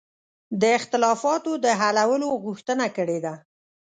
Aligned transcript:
د 0.61 0.63
اختلافاتو 0.79 1.51
د 1.63 1.65
حلولو 1.81 2.29
غوښتنه 2.43 2.85
کړې 2.97 3.17
ده. 3.25 3.33